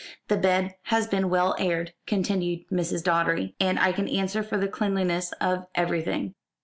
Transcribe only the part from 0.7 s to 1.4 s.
has been